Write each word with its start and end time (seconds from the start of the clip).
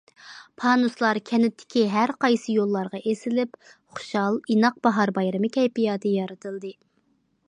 پانۇسلار 0.61 1.17
كەنتتىكى 1.29 1.83
ھەرقايسى 1.95 2.55
يوللارغا 2.55 3.01
ئېسىلىپ، 3.11 3.59
خۇشال، 3.99 4.39
ئىناق 4.55 4.81
باھار 4.87 5.13
بايرىمى 5.19 5.55
كەيپىياتى 5.59 6.15
يارىتىلدى. 6.19 6.73